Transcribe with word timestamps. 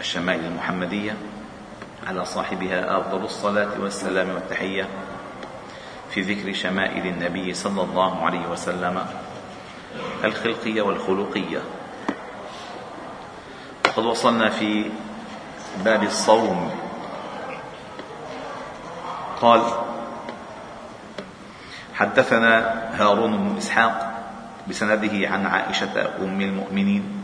الشمائل 0.00 0.44
المحمدية 0.44 1.16
على 2.06 2.24
صاحبها 2.24 2.98
أفضل 3.00 3.24
الصلاة 3.24 3.80
والسلام 3.80 4.30
والتحية 4.30 4.88
في 6.10 6.20
ذكر 6.20 6.52
شمائل 6.52 7.06
النبي 7.06 7.54
صلى 7.54 7.82
الله 7.82 8.24
عليه 8.24 8.46
وسلم 8.48 9.06
الخلقية 10.24 10.82
والخلقية. 10.82 11.58
وقد 13.86 14.04
وصلنا 14.04 14.50
في 14.50 14.90
باب 15.84 16.02
الصوم. 16.02 16.70
قال 19.40 19.62
حدثنا 21.94 22.82
هارون 22.94 23.36
بن 23.36 23.56
إسحاق 23.56 24.12
بسنده 24.68 25.28
عن 25.28 25.46
عائشة 25.46 26.10
أم 26.18 26.40
المؤمنين 26.40 27.15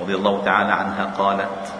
رضي 0.00 0.14
الله 0.14 0.44
تعالى 0.44 0.72
عنها 0.72 1.04
قالت 1.18 1.72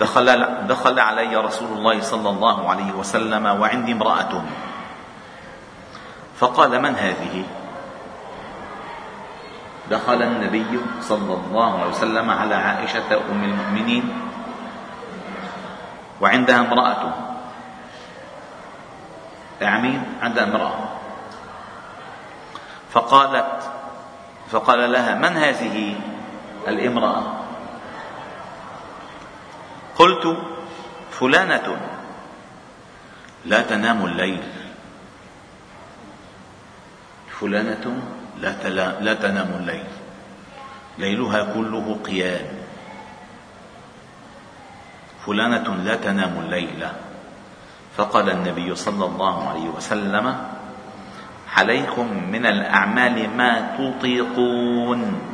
دخل 0.00 0.28
دخل 0.66 1.00
علي 1.00 1.36
رسول 1.36 1.78
الله 1.78 2.00
صلى 2.00 2.30
الله 2.30 2.70
عليه 2.70 2.92
وسلم 2.92 3.46
وعندي 3.46 3.92
امرأة. 3.92 4.42
فقال 6.38 6.82
من 6.82 6.94
هذه؟ 6.94 7.44
دخل 9.90 10.22
النبي 10.22 10.80
صلى 11.00 11.34
الله 11.34 11.80
عليه 11.80 11.90
وسلم 11.90 12.30
على 12.30 12.54
عائشة 12.54 13.10
أم 13.30 13.44
المؤمنين 13.44 14.04
وعندها 16.20 16.58
امرأة. 16.60 17.02
أعمين 19.62 20.02
عندها 20.22 20.44
امرأة. 20.44 20.88
فقالت 22.90 23.70
فقال 24.50 24.92
لها 24.92 25.14
من 25.14 25.36
هذه؟ 25.36 25.96
الامرأة. 26.68 27.22
قلت 29.98 30.36
فلانة 31.10 31.76
لا 33.44 33.62
تنام 33.62 34.06
الليل. 34.06 34.42
فلانة 37.40 38.02
لا, 38.40 38.52
تلا 38.52 39.00
لا 39.00 39.14
تنام 39.14 39.50
الليل. 39.60 39.84
ليلها 40.98 41.54
كله 41.54 41.98
قيام. 42.04 42.46
فلانة 45.26 45.74
لا 45.74 45.96
تنام 45.96 46.38
الليل. 46.38 46.86
فقال 47.96 48.30
النبي 48.30 48.74
صلى 48.74 49.04
الله 49.04 49.48
عليه 49.48 49.68
وسلم 49.68 50.26
عليكم 51.56 52.06
من 52.30 52.46
الأعمال 52.46 53.36
ما 53.36 53.74
تطيقون. 53.78 55.27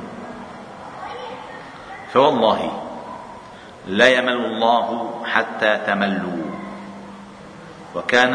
فوالله 2.15 2.83
لا 3.87 4.09
يمل 4.09 4.39
الله 4.45 5.21
حتى 5.27 5.81
تملوا. 5.87 6.45
وكان 7.95 8.35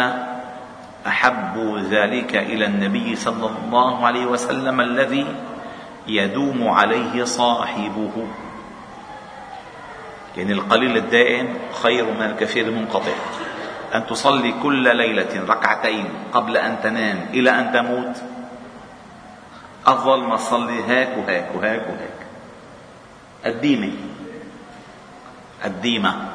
أحب 1.08 1.56
ذلك 1.92 2.36
إلى 2.36 2.66
النبي 2.66 3.16
صلى 3.16 3.50
الله 3.50 4.06
عليه 4.06 4.26
وسلم 4.26 4.82
الذي 4.82 5.26
يدوم 6.08 6.68
عليه 6.68 7.24
صاحبه. 7.24 8.28
يعني 10.38 10.54
القليل 10.54 10.98
الدائم 10.98 11.58
خير 11.84 12.06
من 12.06 12.22
الكثير 12.22 12.68
المنقطع. 12.68 13.16
أن 13.96 14.06
تصلي 14.08 14.54
كل 14.64 14.98
ليلة 14.98 15.46
ركعتين 15.48 16.06
قبل 16.34 16.58
أن 16.58 16.78
تنام 16.84 17.26
إلى 17.34 17.50
أن 17.50 17.72
تموت. 17.72 18.16
أفضل 19.88 20.24
ما 20.24 20.36
تصلي 20.36 20.84
هيك 20.88 21.10
وهيك 21.18 21.46
وهيك 21.56 21.82
وهيك 21.82 22.29
الديمة. 23.46 23.92
الديمة. 25.66 26.30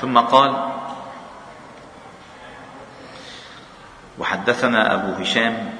ثم 0.00 0.18
قال 0.18 0.72
وحدثنا 4.18 4.94
أبو 4.94 5.22
هشام 5.22 5.74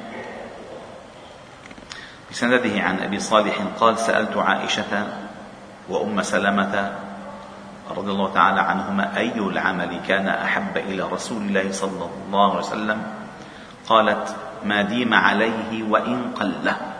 بسنده 2.30 2.82
عن 2.82 2.98
أبي 2.98 3.18
صالح 3.20 3.54
قال 3.80 3.98
سألت 3.98 4.36
عائشة 4.36 5.06
وأم 5.88 6.22
سلمة 6.22 6.92
رضي 7.96 8.10
الله 8.10 8.32
تعالى 8.34 8.60
عنهما 8.60 9.16
أي 9.16 9.38
العمل 9.38 10.00
كان 10.08 10.28
أحب 10.28 10.76
إلى 10.76 11.02
رسول 11.02 11.42
الله 11.42 11.72
صلى 11.72 12.08
الله 12.26 12.50
عليه 12.50 12.58
وسلم؟ 12.58 13.02
قالت 13.88 14.36
ما 14.64 14.82
ديم 14.82 15.14
عليه 15.14 15.82
وإن 15.82 16.32
قل. 16.40 16.93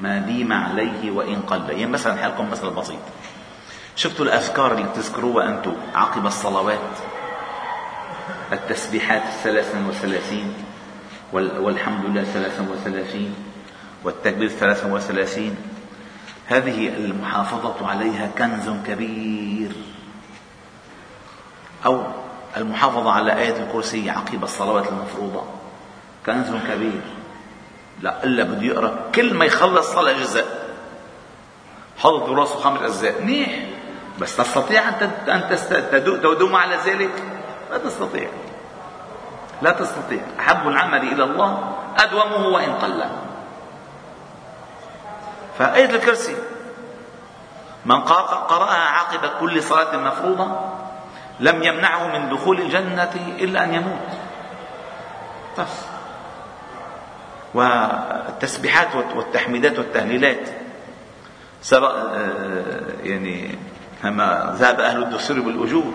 ما 0.00 0.18
ديم 0.18 0.52
عليه 0.52 1.10
وإن 1.10 1.40
قل. 1.40 1.70
يعني 1.70 1.86
مثلا 1.86 2.22
حالكم 2.22 2.50
مثل 2.50 2.70
بسيط. 2.70 2.98
شفتوا 3.96 4.24
الأذكار 4.24 4.72
اللي 4.72 4.88
بتذكروها 4.88 5.48
أنتم 5.48 5.72
عقب 5.94 6.26
الصلوات؟ 6.26 6.78
التسبيحات 8.52 9.22
الثلاثا 9.22 9.86
وثلاثين 9.88 10.54
والحمد 11.32 12.04
لله 12.04 12.24
ثلاثا 12.24 12.66
وثلاثين 12.72 13.34
والتكبير 14.04 14.48
ثلاثا 14.48 14.92
وثلاثين. 14.92 15.56
هذه 16.46 16.88
المحافظة 16.88 17.88
عليها 17.88 18.30
كنز 18.38 18.70
كبير. 18.86 19.72
أو 21.86 22.02
المحافظة 22.56 23.12
على 23.12 23.38
آية 23.38 23.62
الكرسي 23.62 24.10
عقب 24.10 24.44
الصلوات 24.44 24.88
المفروضة. 24.88 25.44
كنز 26.26 26.50
كبير. 26.70 27.17
لا 28.02 28.24
إلا 28.24 28.42
بده 28.42 28.62
يقرأ 28.62 28.94
كل 29.14 29.34
ما 29.34 29.44
يخلص 29.44 29.92
صلاة 29.92 30.12
جزء 30.12 30.44
حط 31.98 32.10
براسه 32.10 32.60
خمس 32.60 32.80
أجزاء. 32.80 33.22
منيح. 33.22 33.64
بس 34.18 34.36
تستطيع 34.36 34.88
أن 34.88 35.10
أن 35.28 35.56
تدوم 36.22 36.56
على 36.56 36.76
ذلك؟ 36.76 37.10
لا 37.70 37.78
تستطيع. 37.78 38.28
لا 39.62 39.70
تستطيع. 39.70 40.20
أحب 40.40 40.68
العمل 40.68 41.12
إلى 41.12 41.24
الله 41.24 41.76
أدومه 41.98 42.46
وإن 42.46 42.72
قل. 42.72 43.04
فآية 45.58 45.90
الكرسي. 45.90 46.36
من 47.84 48.00
قرأها 48.00 48.88
عقب 48.88 49.30
كل 49.40 49.62
صلاة 49.62 49.96
مفروضة 49.96 50.60
لم 51.40 51.62
يمنعه 51.62 52.18
من 52.18 52.28
دخول 52.28 52.60
الجنة 52.60 53.12
إلا 53.38 53.64
أن 53.64 53.74
يموت. 53.74 54.08
بس. 55.58 55.87
والتسبيحات 57.54 58.94
والتحميدات 59.16 59.78
والتهليلات. 59.78 60.48
آه، 61.72 62.82
يعني 63.02 63.58
كما 64.02 64.54
ذهب 64.58 64.80
أهل 64.80 65.02
الدثور 65.02 65.40
بالأجور. 65.40 65.92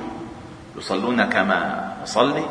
يصلون 0.78 1.24
كما 1.24 1.92
نصلي 2.04 2.46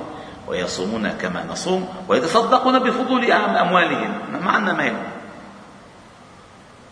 ويصومون 0.49 1.09
كما 1.09 1.45
نصوم 1.51 1.89
ويتصدقون 2.09 2.79
بفضول 2.79 3.33
أموالهم. 3.33 4.15
ما 4.45 4.51
عندنا 4.51 4.73
مال 4.73 4.97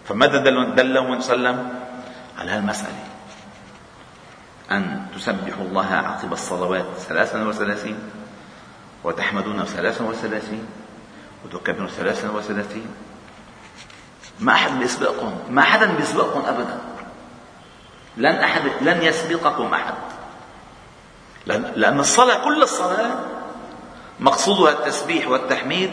فماذا 0.05 0.39
دلهم 0.75 1.19
وسلم 1.19 1.69
على 2.39 2.51
هالمسألة 2.51 3.05
أن 4.71 5.07
تسبحوا 5.15 5.65
الله 5.65 5.87
عقب 5.87 6.33
الصلوات 6.33 6.87
ثلاثا 6.99 7.49
وثلاثين 7.49 7.99
وتحمدون 9.05 9.65
ثلاثا 9.65 10.05
وثلاثين 10.05 10.67
وتكبروا 11.45 11.89
ثلاثا 11.89 12.31
وثلاثين. 12.31 12.87
ما 14.41 14.53
أحد 14.53 14.79
بيسبقكم 14.79 15.39
ما 15.49 15.63
حدا 15.63 15.95
بيسبقكم 15.95 16.43
أبدا. 16.47 16.79
لن 18.17 18.35
أحد 18.35 18.63
لن 18.81 19.03
يسبقكم 19.03 19.75
أحد. 19.75 19.95
لأن 21.77 22.01
الصلاة 22.01 22.45
كل 22.45 22.63
الصلاة 22.63 23.11
مقصودها 24.21 24.71
التسبيح 24.71 25.29
والتحميد 25.29 25.91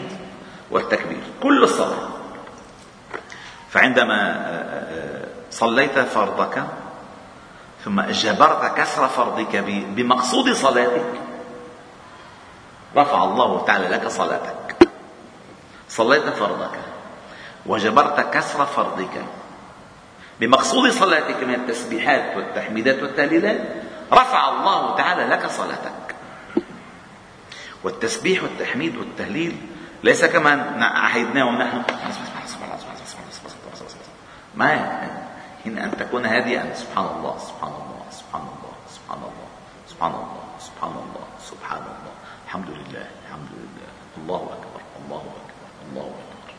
والتكبير. 0.70 1.22
كل 1.42 1.62
الصلاة. 1.62 2.08
فعندما 3.70 4.30
آه، 4.30 5.24
آه، 5.24 5.28
صليت 5.50 5.98
فرضك 5.98 6.64
ثم 7.84 8.00
جبرت 8.00 8.76
كسر 8.76 9.08
فرضك 9.08 9.56
بمقصود 9.96 10.52
صلاتك 10.52 11.12
رفع 12.96 13.24
الله 13.24 13.64
تعالى 13.66 13.88
لك 13.88 14.08
صلاتك. 14.08 14.67
صليت 15.88 16.22
فرضك 16.28 16.78
وجبرت 17.66 18.34
كسر 18.34 18.66
فرضك 18.66 19.24
بمقصود 20.40 20.90
صلاتك 20.90 21.42
من 21.44 21.54
التسبيحات 21.54 22.36
والتحميدات 22.36 23.02
والتهليلات 23.02 23.60
رفع 24.12 24.48
الله 24.48 24.96
تعالى 24.96 25.24
لك 25.24 25.46
صلاتك 25.46 26.14
والتسبيح 27.84 28.42
والتحميد 28.42 28.96
والتهليل 28.96 29.56
ليس 30.02 30.24
كما 30.24 30.84
عهدناه 30.94 31.50
نحن 31.50 31.82
ما 34.54 34.98
إن 35.66 35.78
أن 35.78 35.96
تكون 35.96 36.26
هادئا 36.26 36.74
سبحان 36.74 37.04
الله 37.04 37.38
سبحان 37.38 37.72
الله 37.72 38.04
سبحان 38.10 38.42
الله 38.42 38.74
سبحان 38.94 39.18
الله 39.18 39.48
سبحان 40.58 40.92
الله 40.92 41.26
سبحان 41.40 41.82
الله 41.82 42.12
الحمد 42.46 42.70
لله 42.70 43.06
الحمد 43.26 43.50
لله 43.52 43.90
الله 44.18 44.42
أكبر 44.56 44.80
الله 45.04 45.18
أكبر 45.18 45.68
الله 45.90 46.06
أكبر 46.06 46.54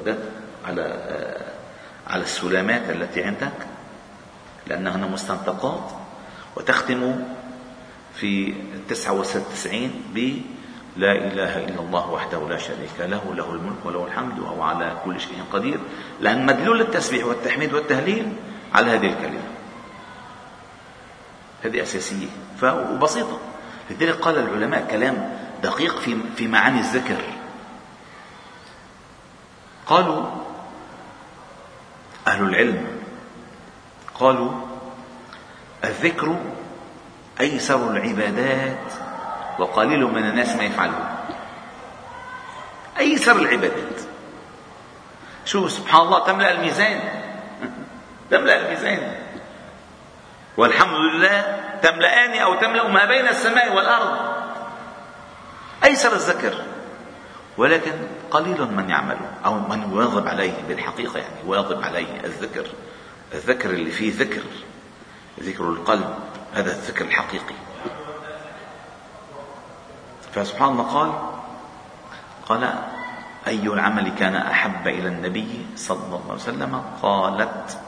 وده 0.00 0.16
على 0.66 0.84
على 2.06 2.22
السلامات 2.22 2.90
التي 2.90 3.24
عندك 3.24 3.52
لأنهن 4.66 5.10
مستنطقات 5.10 5.90
وتختم 6.56 7.24
في 8.14 8.54
التسعة 8.74 9.12
والتسعين 9.12 10.02
ب 10.14 10.40
لا 10.96 11.12
إله 11.12 11.64
إلا 11.64 11.80
الله 11.80 12.10
وحده 12.10 12.48
لا 12.48 12.58
شريك 12.58 12.98
له 12.98 13.34
له 13.34 13.50
الملك 13.50 13.86
وله 13.86 14.06
الحمد 14.06 14.38
وهو 14.38 14.62
على 14.62 14.96
كل 15.04 15.20
شيء 15.20 15.42
قدير. 15.52 15.78
لأن 16.20 16.46
مدلول 16.46 16.80
التسبيح 16.80 17.26
والتحميد 17.26 17.74
والتهليل 17.74 18.32
على 18.74 18.90
هذه 18.90 19.06
الكلمة. 19.06 19.42
هذه 21.62 21.82
أساسية 21.82 22.26
وبسيطة 22.62 23.38
لذلك 23.90 24.14
قال 24.14 24.38
العلماء 24.38 24.86
كلام 24.90 25.38
دقيق 25.62 25.98
في 25.98 26.16
في 26.36 26.48
معاني 26.48 26.80
الذكر. 26.80 27.39
قالوا 29.90 30.26
أهل 32.28 32.42
العلم 32.42 32.86
قالوا 34.14 34.52
الذكر 35.84 36.36
أيسر 37.40 37.90
العبادات 37.90 38.92
وقليل 39.58 40.04
من 40.04 40.24
الناس 40.24 40.56
ما 40.56 40.62
يفعله. 40.62 41.16
أيسر 42.98 43.36
العبادات. 43.36 44.00
شو 45.44 45.68
سبحان 45.68 46.00
الله 46.00 46.26
تملأ 46.26 46.50
الميزان. 46.50 47.00
تملأ 48.30 48.56
الميزان. 48.56 49.14
والحمد 50.56 50.94
لله 50.94 51.60
تملأان 51.82 52.38
أو 52.38 52.54
تملأ 52.54 52.88
ما 52.88 53.04
بين 53.04 53.28
السماء 53.28 53.74
والأرض. 53.74 54.18
أيسر 55.84 56.12
الذكر. 56.12 56.64
ولكن 57.58 57.92
قليل 58.30 58.72
من 58.72 58.90
يعمله 58.90 59.30
أو 59.44 59.58
من 59.58 59.82
يواظب 59.92 60.28
عليه 60.28 60.52
بالحقيقة 60.68 61.18
يعني 61.18 61.34
يواظب 61.44 61.82
عليه 61.82 62.20
الذكر 62.24 62.66
الذكر 63.34 63.70
اللي 63.70 63.90
فيه 63.90 64.12
ذكر 64.18 64.42
ذكر 65.40 65.64
القلب 65.64 66.14
هذا 66.54 66.70
الذكر 66.70 67.04
الحقيقي. 67.04 67.54
فسبحان 70.32 70.68
الله 70.68 70.84
قال 70.84 71.12
قال 72.48 72.74
أي 73.46 73.66
العمل 73.66 74.08
كان 74.08 74.36
أحب 74.36 74.88
إلى 74.88 75.08
النبي 75.08 75.66
صلى 75.76 76.06
الله 76.06 76.22
عليه 76.24 76.34
وسلم؟ 76.34 76.82
قالت 77.02 77.78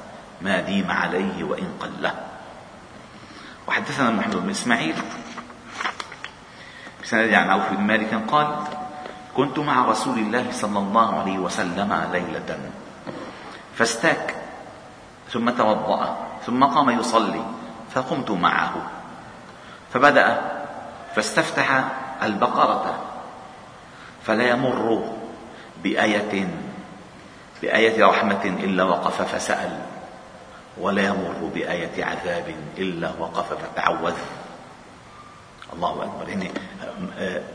ما 0.41 0.61
ديم 0.61 0.91
عليه 0.91 1.44
وإن 1.44 1.69
قل 1.81 2.11
وحدثنا 3.69 4.11
محمد 4.11 4.37
بن 4.37 4.50
إسماعيل 4.50 4.94
بسند 7.03 7.35
عن 7.35 7.50
عوف 7.50 7.73
بن 7.73 7.81
مالك 7.81 8.15
قال 8.31 8.65
كنت 9.37 9.58
مع 9.58 9.87
رسول 9.87 10.19
الله 10.19 10.52
صلى 10.52 10.79
الله 10.79 11.20
عليه 11.20 11.38
وسلم 11.38 12.08
ليلة. 12.12 12.58
فاستاك 13.75 14.34
ثم 15.31 15.50
توضأ 15.50 16.17
ثم 16.46 16.64
قام 16.64 16.90
يصلي 16.90 17.44
فقمت 17.94 18.31
معه. 18.31 18.75
فبدأ 19.93 20.40
فاستفتح 21.14 21.84
البقرة 22.23 22.94
فلا 24.23 24.49
يمر 24.49 25.05
بآية 25.82 26.49
بآية 27.62 28.06
رحمة 28.06 28.44
إلا 28.44 28.84
وقف 28.84 29.23
فسأل 29.23 29.79
ولا 30.79 31.02
يمر 31.02 31.50
بآية 31.55 32.05
عذاب 32.05 32.55
إلا 32.79 33.11
وقف 33.19 33.55
فتعوذ. 33.55 34.14
الله 35.73 36.03
أكبر. 36.03 36.29
يعني 36.29 36.51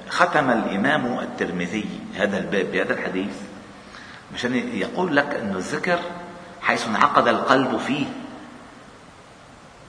ختم 0.10 0.52
الإمام 0.52 1.20
الترمذي 1.20 2.00
هذا 2.16 2.38
الباب 2.38 2.72
بهذا 2.72 2.94
الحديث 2.94 3.36
مشان 4.34 4.56
يقول 4.74 5.16
لك 5.16 5.36
أن 5.36 5.56
الذكر 5.56 6.00
حيث 6.62 6.88
انعقد 6.88 7.28
القلب 7.28 7.78
فيه. 7.78 8.06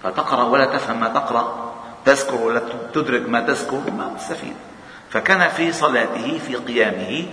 فتقرأ 0.02 0.42
ولا 0.42 0.64
تفهم 0.64 1.00
ما 1.00 1.08
تقرأ 1.08 1.74
تذكر 2.04 2.34
ولا 2.34 2.62
تدرك 2.94 3.28
ما 3.28 3.40
تذكر 3.40 3.90
ما 3.90 4.14
تستفيد. 4.18 4.56
فكان 5.10 5.48
في 5.48 5.72
صلاته 5.72 6.38
في 6.38 6.56
قيامه 6.56 7.26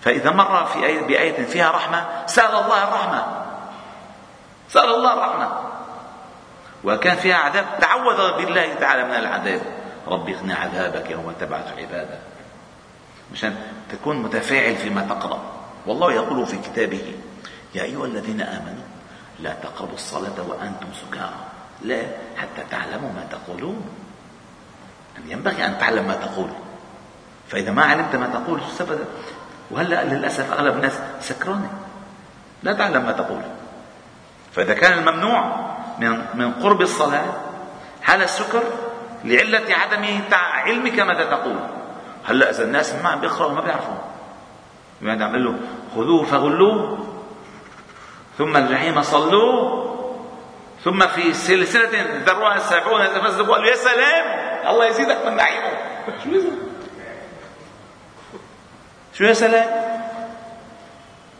فإذا 0.00 0.30
مر 0.30 0.64
في 0.64 0.86
آية 0.86 1.06
بآية 1.06 1.44
فيها 1.44 1.70
رحمة 1.70 2.06
سأل 2.26 2.54
الله 2.54 2.82
الرحمة. 2.82 3.44
سأل 4.68 4.94
الله 4.94 5.12
الرحمة. 5.12 5.48
وكان 6.84 7.16
فيها 7.16 7.36
عذاب 7.36 7.66
تعوذ 7.80 8.36
بالله 8.36 8.74
تعالى 8.74 9.04
من 9.04 9.14
العذاب. 9.14 9.60
رب 10.08 10.28
اغنى 10.28 10.52
عذابك 10.52 11.10
يوم 11.10 11.32
تبعث 11.40 11.78
عباده 11.78 12.18
مشان 13.32 13.56
تكون 13.90 14.22
متفاعل 14.22 14.76
فيما 14.76 15.02
تقرأ. 15.02 15.42
والله 15.86 16.12
يقول 16.12 16.46
في 16.46 16.56
كتابه 16.56 17.14
يا 17.74 17.82
أيها 17.82 18.04
الذين 18.04 18.40
آمنوا 18.40 18.84
لا 19.40 19.52
تقربوا 19.52 19.94
الصلاة 19.94 20.48
وأنتم 20.48 20.86
سكارى. 20.92 21.40
لا 21.82 22.02
حتى 22.36 22.62
تعلموا 22.70 23.12
ما 23.12 23.26
تقولون. 23.30 23.82
أن 25.18 25.30
ينبغي 25.30 25.66
أن 25.66 25.78
تعلم 25.78 26.04
ما 26.04 26.14
تقول. 26.14 26.48
فإذا 27.48 27.70
ما 27.70 27.84
علمت 27.84 28.16
ما 28.16 28.26
تقول 28.26 28.60
استفدت 28.60 29.08
وهلأ 29.70 30.04
للأسف 30.04 30.52
أغلب 30.52 30.76
الناس 30.76 30.92
سكرانة. 31.20 31.70
لا 32.62 32.72
تعلم 32.72 33.04
ما 33.04 33.12
تقول. 33.12 33.42
فإذا 34.52 34.74
كان 34.74 34.98
الممنوع 34.98 35.66
من 35.98 36.24
من 36.34 36.52
قرب 36.52 36.80
الصلاة 36.80 37.24
حال 38.02 38.22
السكر 38.22 38.62
لعلة 39.24 39.74
عدم 39.74 40.20
علمك 40.32 41.00
ماذا 41.00 41.24
تقول؟ 41.24 41.56
هلا 42.24 42.50
إذا 42.50 42.64
الناس 42.64 42.94
ما 42.94 43.08
عم 43.08 43.20
بيقرأوا 43.20 43.52
ما 43.52 43.60
بيعرفوا؟ 43.60 43.94
يعني 45.02 45.24
عم 45.24 45.36
له؟ 45.36 45.54
خذوه 45.94 46.24
فغلوه. 46.24 46.98
ثم 48.38 48.56
الجحيم 48.56 49.02
صلوه. 49.02 49.84
ثم 50.84 51.06
في 51.06 51.32
سلسلة 51.32 52.22
ذروها 52.26 52.56
السابعون 52.56 53.00
إذا 53.00 53.20
فزدوا 53.20 53.46
قالوا 53.46 53.66
يا 53.66 53.76
سلام! 53.76 54.26
الله 54.68 54.86
يزيدك 54.86 55.26
من 55.26 55.36
نعيمه 55.36 55.70
شو 56.24 56.30
يزيد؟ 56.30 56.58
شو 59.14 59.24
يا 59.24 59.32
سلام؟ 59.32 59.70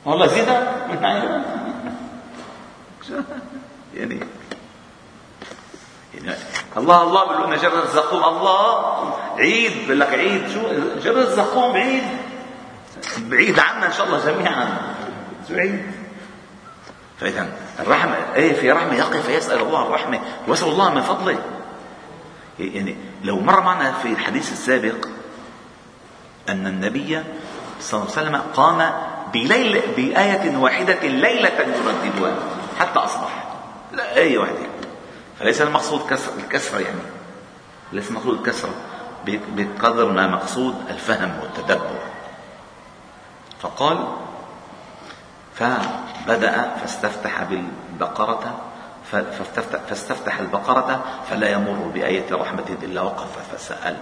والله 0.04 0.26
يزيدك 0.26 0.68
من 0.90 1.02
نعيمه 1.02 1.44
يعني 3.94 4.20
الله 6.76 7.02
الله 7.02 7.28
بيقول 7.28 7.46
لنا 7.46 7.56
جرة 7.56 7.82
الزقوم. 7.82 8.24
الله 8.24 8.84
عيد 9.38 9.72
بقول 9.86 10.00
لك 10.00 10.08
عيد. 10.08 10.50
شو؟ 10.54 10.60
جرة 11.04 11.22
الزقوم 11.22 11.72
بعيد 11.72 12.02
بعيد 13.18 13.58
عنا 13.58 13.86
إن 13.86 13.92
شاء 13.92 14.06
الله 14.06 14.18
جميعا. 14.26 14.78
شو 15.48 15.54
عيد؟ 15.54 15.82
فاذا 17.20 17.48
الرحمة 17.80 18.16
إيه 18.34 18.52
في 18.52 18.72
رحمة 18.72 18.94
يقف 18.94 19.26
فيسأل 19.26 19.60
الله 19.60 19.82
الرحمة. 19.86 20.20
ويسال 20.48 20.68
الله 20.68 20.94
من 20.94 21.02
فضله. 21.02 21.38
يعني 22.58 22.96
لو 23.24 23.40
مر 23.40 23.60
معنا 23.60 23.92
في 23.92 24.08
الحديث 24.08 24.52
السابق 24.52 25.06
أن 26.48 26.66
النبي 26.66 27.22
صلى 27.80 28.00
الله 28.00 28.12
عليه 28.16 28.28
وسلم 28.28 28.42
قام 28.54 28.92
بليل 29.32 29.82
بآية 29.96 30.56
واحدة 30.56 31.00
ليلة 31.02 31.48
يرددها 31.48 32.36
حتى 32.80 32.98
أصبح. 32.98 33.44
لا 33.92 34.16
آية 34.16 34.38
واحدة. 34.38 34.73
فليس 35.38 35.62
المقصود 35.62 36.10
كسر 36.10 36.32
الكسر 36.38 36.80
يعني. 36.80 37.00
ليس 37.92 38.10
المقصود 38.10 38.38
الكسر. 38.38 38.68
بقدر 39.26 40.12
ما 40.12 40.26
مقصود 40.26 40.74
الفهم 40.90 41.38
والتدبر. 41.40 41.98
فقال 43.60 44.08
فبدأ 45.54 46.76
فاستفتح 46.76 47.42
بالبقرة 47.42 48.60
فاستفتح, 49.12 49.80
فاستفتح 49.88 50.38
البقرة 50.38 51.04
فلا 51.30 51.48
يمر 51.48 51.90
بآية 51.94 52.34
رحمة 52.34 52.76
إلا 52.82 53.00
وقف 53.00 53.54
فسأل. 53.54 53.96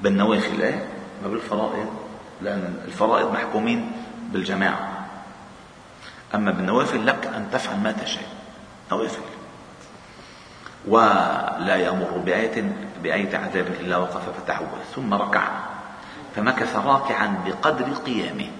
بالنوافل 0.00 0.62
إيه؟ 0.62 0.88
ما 1.22 1.28
بالفرائض 1.28 1.88
لأن 2.42 2.82
الفرائض 2.84 3.32
محكومين 3.32 3.92
بالجماعة. 4.32 5.06
أما 6.34 6.50
بالنوافل 6.50 7.06
لك 7.06 7.26
أن 7.26 7.48
تفعل 7.52 7.76
ما 7.76 7.92
تشاء. 7.92 8.28
نوافل. 8.92 9.35
ولا 10.86 11.76
يمر 11.76 12.10
بآية 12.26 12.72
بآية 13.02 13.36
عذاب 13.36 13.66
إلا 13.66 13.96
وقف 13.96 14.40
فتعوذ 14.40 14.82
ثم 14.94 15.14
ركع. 15.14 15.48
فمكث 16.36 16.76
راكعا 16.76 17.42
بقدر 17.46 17.94
قيامه. 17.94 18.50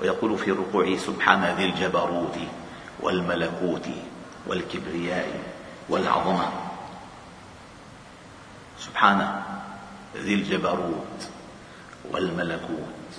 ويقول 0.00 0.38
في 0.38 0.50
ركوعه 0.50 0.96
سبحان 0.96 1.44
ذي 1.44 1.64
الجبروت 1.64 2.36
والملكوت 3.00 3.88
والكبرياء 4.46 5.40
والعظمة. 5.88 6.48
سبحان 8.78 9.42
ذي 10.16 10.34
الجبروت 10.34 11.28
والملكوت 12.10 13.10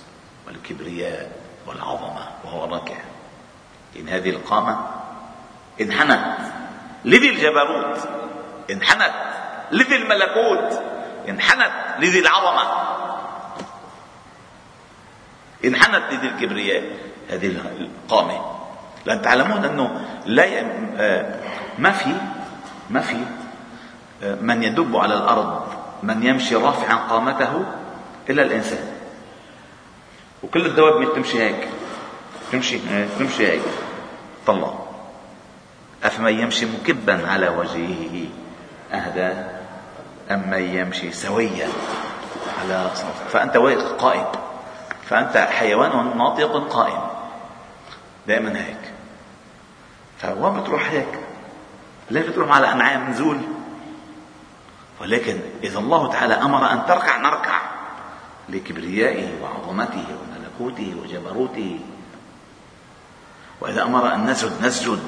والكبرياء 0.46 1.40
والعظمة 1.66 2.28
وهو 2.44 2.64
راكع 2.64 2.96
إن 3.96 4.08
هذه 4.08 4.30
القامة 4.30 4.86
انحنت. 5.80 6.45
لذي 7.06 7.30
الجبروت 7.30 8.08
انحنت. 8.70 9.14
لذي 9.72 9.96
الملكوت 9.96 10.82
انحنت. 11.28 11.72
لذي 11.98 12.18
العظمة. 12.18 12.86
انحنت 15.64 16.02
لذي 16.12 16.28
الكبرياء. 16.28 16.82
هذه 17.30 17.46
القامة. 17.46 18.56
لأن 19.06 19.22
تعلمون 19.22 19.64
أنه 19.64 20.06
لا 20.26 20.60
آه، 20.98 21.40
ما 21.78 21.90
في 21.90 22.14
ما 22.90 23.00
في 23.00 23.16
آه، 24.22 24.34
من 24.34 24.62
يدب 24.62 24.96
على 24.96 25.14
الأرض 25.14 25.66
من 26.02 26.26
يمشي 26.26 26.54
رافعا 26.54 26.94
قامته 26.94 27.64
إلا 28.30 28.42
الإنسان. 28.42 28.92
وكل 30.42 30.66
الدواب 30.66 31.00
مش 31.00 31.06
تمشي 31.14 31.42
هيك. 31.42 31.68
تمشي 32.52 32.76
آه، 32.90 33.06
تمشي 33.18 33.46
هيك. 33.46 33.62
طلع. 34.46 34.85
أفمن 36.04 36.40
يمشي 36.40 36.66
مكبا 36.66 37.28
على 37.28 37.48
وجهه؟ 37.48 38.28
أهدى. 38.92 39.32
أم 40.30 40.50
من 40.50 40.62
يمشي 40.62 41.12
سويا 41.12 41.68
على 42.60 42.90
صوت 42.94 43.30
فأنت 43.30 43.56
قائم. 43.98 44.26
فأنت 45.04 45.36
حيوان 45.36 46.18
ناطق 46.18 46.68
قائم. 46.68 47.00
دائما 48.26 48.56
هيك. 48.56 48.92
فوين 50.18 50.60
بتروح 50.60 50.90
هيك. 50.90 51.18
ليه 52.10 52.28
بتروح 52.28 52.56
على 52.56 52.72
أنعام 52.72 53.10
نزول؟ 53.10 53.38
ولكن 55.00 55.40
إذا 55.62 55.78
الله 55.78 56.12
تعالى 56.12 56.34
أمر 56.34 56.72
أن 56.72 56.86
تركع 56.86 57.16
نركع. 57.16 57.60
لكبريائه 58.48 59.42
وعظمته 59.42 60.04
وملكوته 60.08 60.96
وجبروته. 61.02 61.80
وإذا 63.60 63.82
أمر 63.82 64.14
أن 64.14 64.26
نسجد 64.26 64.62
نسجد. 64.62 65.02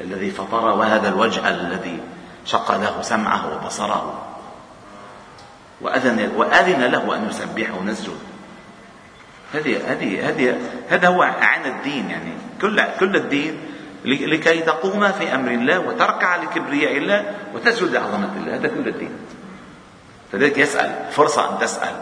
الذي 0.00 0.30
فطر 0.30 0.64
وهذا 0.64 1.08
الوجه 1.08 1.48
الذي 1.48 2.00
شق 2.44 2.76
له 2.76 3.02
سمعه 3.02 3.54
وبصره. 3.54 4.26
وأذن, 5.80 6.32
وأذن 6.36 6.84
له 6.84 7.16
أن 7.16 7.28
يسبحه 7.28 7.74
ونسجد 7.78 8.18
هذه 9.54 9.92
هذه 9.92 10.28
هذه 10.28 10.58
هذا 10.88 11.08
هو 11.08 11.22
عين 11.22 11.66
الدين 11.66 12.10
يعني. 12.10 12.32
كل 12.60 12.82
كل 13.00 13.16
الدين 13.16 13.60
لكي 14.04 14.60
تقوم 14.60 15.12
في 15.12 15.34
أمر 15.34 15.50
الله 15.50 15.78
وتركع 15.78 16.36
لكبرياء 16.36 16.96
الله 16.96 17.34
وتسجد 17.54 17.92
لعظمة 17.92 18.30
الله. 18.36 18.54
هذا 18.56 18.68
كل 18.68 18.88
الدين. 18.88 19.12
فذلك 20.32 20.58
يسأل 20.58 21.12
فرصة 21.12 21.52
أن 21.52 21.58
تسأل. 21.58 21.94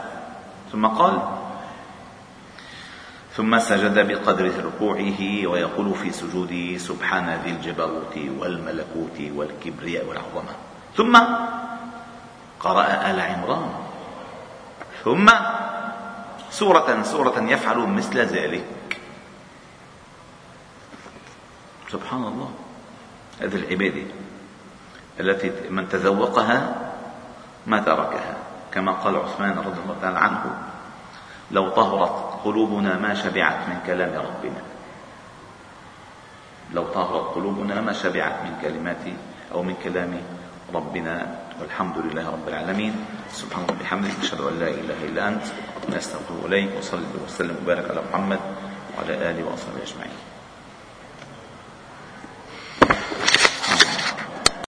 ثم 0.73 0.87
قال 0.87 1.38
ثم 3.38 3.59
سجد 3.59 3.95
بقدر 4.09 4.50
ركوعه 4.66 5.47
ويقول 5.47 5.95
في 5.95 6.11
سجوده 6.12 6.78
سبحان 6.78 7.38
ذي 7.45 7.50
الجبروت 7.50 8.18
والملكوت 8.38 9.18
والكبرياء 9.35 10.07
والعظمة. 10.07 10.52
ثم 10.97 11.14
قرأ 12.61 13.11
آل 13.11 13.21
عمران. 13.21 13.71
ثم 15.04 15.26
سورة 16.50 17.02
سورة 17.02 17.38
يفعل 17.38 17.78
مثل 17.78 18.18
ذلك. 18.18 18.99
سبحان 21.95 22.25
الله. 22.25 22.50
هذه 23.40 23.57
العبادة 23.57 24.07
التي 25.21 25.71
من 25.71 25.88
تذوقها 25.88 26.59
ما 27.66 27.78
تركها. 27.80 28.37
كما 28.75 28.92
قال 28.92 29.16
عثمان 29.16 29.59
رضي 29.59 29.80
الله 29.80 29.97
تعالى 30.02 30.18
عنه 30.18 30.42
لو 31.50 31.68
طهرت 31.68 32.38
قلوبنا 32.49 32.97
ما 32.97 33.14
شبعت 33.14 33.69
من 33.69 33.78
كلام 33.87 34.12
ربنا. 34.17 34.62
لو 36.73 36.85
طهرت 36.97 37.35
قلوبنا 37.37 37.81
ما 37.81 37.93
شبعت 37.93 38.33
من 38.49 38.57
كلمات 38.62 39.05
أو 39.52 39.62
من 39.62 39.76
كلام 39.85 40.17
ربنا 40.75 41.14
والحمد 41.61 41.97
لله 41.99 42.25
رب 42.25 42.49
العالمين. 42.49 42.95
سبحان 43.33 43.64
الله 43.69 43.76
وبحمدك 43.76 44.17
أشهد 44.25 44.40
أن 44.40 44.55
لا 44.61 44.69
إله 44.69 44.99
إلا 45.12 45.28
أنت 45.28 45.45
نستغفر 45.93 46.49
إليك 46.49 46.81
وصلي 46.81 47.05
وسلم 47.25 47.57
وبارك 47.62 47.85
على 47.90 48.00
محمد 48.09 48.40
وعلى 48.97 49.14
آله 49.31 49.45
وأصحابه 49.45 49.85
أجمعين. 49.85 50.38